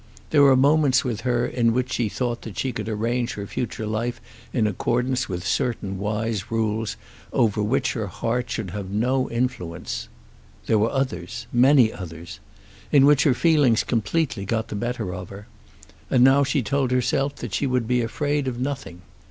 [0.31, 3.85] There were moments with her in which she thought that she could arrange her future
[3.85, 4.19] life
[4.51, 6.97] in accordance with certain wise rules
[7.31, 10.07] over which her heart should have no influence.
[10.65, 12.39] There were others, many others,
[12.91, 15.45] in which her feelings completely got the better of her.
[16.09, 19.03] And now she told herself that she would be afraid of nothing.